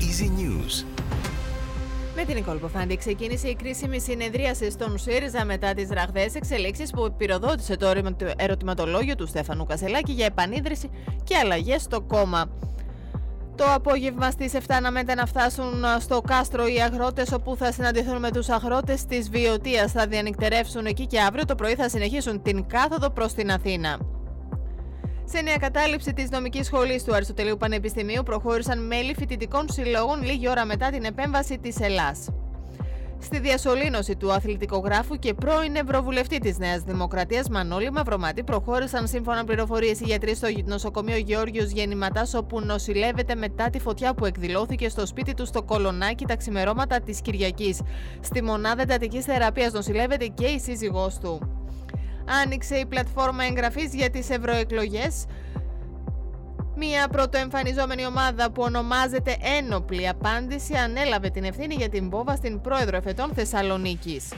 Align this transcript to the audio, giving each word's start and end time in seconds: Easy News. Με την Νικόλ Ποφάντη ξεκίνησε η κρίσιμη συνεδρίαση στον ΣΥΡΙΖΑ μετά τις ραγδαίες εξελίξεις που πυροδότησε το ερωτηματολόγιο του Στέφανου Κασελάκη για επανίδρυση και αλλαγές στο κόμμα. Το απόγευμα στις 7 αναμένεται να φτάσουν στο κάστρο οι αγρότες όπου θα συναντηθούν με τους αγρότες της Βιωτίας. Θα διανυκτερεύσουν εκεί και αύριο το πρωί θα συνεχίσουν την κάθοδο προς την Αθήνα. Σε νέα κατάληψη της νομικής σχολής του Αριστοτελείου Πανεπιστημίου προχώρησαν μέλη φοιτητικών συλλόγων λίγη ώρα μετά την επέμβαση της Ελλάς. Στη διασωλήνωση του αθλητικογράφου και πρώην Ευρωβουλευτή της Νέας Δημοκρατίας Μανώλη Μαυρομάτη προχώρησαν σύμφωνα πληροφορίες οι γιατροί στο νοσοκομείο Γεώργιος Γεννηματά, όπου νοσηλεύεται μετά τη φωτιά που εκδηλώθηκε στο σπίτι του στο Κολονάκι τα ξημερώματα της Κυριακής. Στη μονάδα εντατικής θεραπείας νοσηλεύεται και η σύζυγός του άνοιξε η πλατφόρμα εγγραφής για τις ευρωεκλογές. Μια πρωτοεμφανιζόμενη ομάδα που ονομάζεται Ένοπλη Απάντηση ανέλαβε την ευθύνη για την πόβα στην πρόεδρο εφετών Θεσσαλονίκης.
Easy 0.00 0.28
News. 0.40 0.84
Με 2.16 2.24
την 2.24 2.34
Νικόλ 2.34 2.56
Ποφάντη 2.56 2.96
ξεκίνησε 2.96 3.48
η 3.48 3.54
κρίσιμη 3.54 4.00
συνεδρίαση 4.00 4.70
στον 4.70 4.98
ΣΥΡΙΖΑ 4.98 5.44
μετά 5.44 5.74
τις 5.74 5.88
ραγδαίες 5.90 6.34
εξελίξεις 6.34 6.90
που 6.90 7.14
πυροδότησε 7.16 7.76
το 7.76 7.92
ερωτηματολόγιο 8.36 9.14
του 9.14 9.26
Στέφανου 9.26 9.64
Κασελάκη 9.64 10.12
για 10.12 10.26
επανίδρυση 10.26 10.90
και 11.24 11.36
αλλαγές 11.36 11.82
στο 11.82 12.00
κόμμα. 12.00 12.50
Το 13.54 13.64
απόγευμα 13.64 14.30
στις 14.30 14.52
7 14.52 14.58
αναμένεται 14.68 15.14
να 15.14 15.26
φτάσουν 15.26 15.84
στο 16.00 16.20
κάστρο 16.20 16.66
οι 16.66 16.80
αγρότες 16.80 17.32
όπου 17.32 17.56
θα 17.56 17.72
συναντηθούν 17.72 18.18
με 18.18 18.30
τους 18.30 18.48
αγρότες 18.48 19.04
της 19.04 19.30
Βιωτίας. 19.30 19.92
Θα 19.92 20.06
διανυκτερεύσουν 20.06 20.86
εκεί 20.86 21.06
και 21.06 21.20
αύριο 21.20 21.44
το 21.44 21.54
πρωί 21.54 21.74
θα 21.74 21.88
συνεχίσουν 21.88 22.42
την 22.42 22.66
κάθοδο 22.66 23.10
προς 23.10 23.32
την 23.32 23.50
Αθήνα. 23.50 24.15
Σε 25.28 25.40
νέα 25.40 25.56
κατάληψη 25.56 26.12
της 26.12 26.30
νομικής 26.30 26.66
σχολής 26.66 27.04
του 27.04 27.14
Αριστοτελείου 27.14 27.56
Πανεπιστημίου 27.56 28.22
προχώρησαν 28.22 28.86
μέλη 28.86 29.14
φοιτητικών 29.14 29.66
συλλόγων 29.70 30.22
λίγη 30.22 30.48
ώρα 30.48 30.64
μετά 30.64 30.90
την 30.90 31.04
επέμβαση 31.04 31.58
της 31.58 31.80
Ελλάς. 31.80 32.28
Στη 33.18 33.38
διασωλήνωση 33.38 34.16
του 34.16 34.32
αθλητικογράφου 34.32 35.18
και 35.18 35.34
πρώην 35.34 35.76
Ευρωβουλευτή 35.76 36.38
της 36.38 36.58
Νέας 36.58 36.82
Δημοκρατίας 36.82 37.48
Μανώλη 37.48 37.90
Μαυρομάτη 37.90 38.42
προχώρησαν 38.42 39.08
σύμφωνα 39.08 39.44
πληροφορίες 39.44 40.00
οι 40.00 40.04
γιατροί 40.04 40.34
στο 40.34 40.48
νοσοκομείο 40.64 41.16
Γεώργιος 41.16 41.70
Γεννηματά, 41.70 42.26
όπου 42.36 42.60
νοσηλεύεται 42.60 43.34
μετά 43.34 43.70
τη 43.70 43.78
φωτιά 43.78 44.14
που 44.14 44.24
εκδηλώθηκε 44.26 44.88
στο 44.88 45.06
σπίτι 45.06 45.34
του 45.34 45.46
στο 45.46 45.62
Κολονάκι 45.62 46.24
τα 46.24 46.36
ξημερώματα 46.36 47.00
της 47.00 47.20
Κυριακής. 47.20 47.80
Στη 48.20 48.42
μονάδα 48.42 48.82
εντατικής 48.82 49.24
θεραπείας 49.24 49.72
νοσηλεύεται 49.72 50.26
και 50.26 50.46
η 50.46 50.58
σύζυγός 50.58 51.18
του 51.18 51.55
άνοιξε 52.42 52.76
η 52.76 52.86
πλατφόρμα 52.86 53.44
εγγραφής 53.44 53.94
για 53.94 54.10
τις 54.10 54.30
ευρωεκλογές. 54.30 55.24
Μια 56.76 57.08
πρωτοεμφανιζόμενη 57.08 58.06
ομάδα 58.06 58.50
που 58.50 58.62
ονομάζεται 58.62 59.36
Ένοπλη 59.58 60.08
Απάντηση 60.08 60.74
ανέλαβε 60.74 61.30
την 61.30 61.44
ευθύνη 61.44 61.74
για 61.74 61.88
την 61.88 62.08
πόβα 62.08 62.36
στην 62.36 62.60
πρόεδρο 62.60 62.96
εφετών 62.96 63.32
Θεσσαλονίκης. 63.34 64.28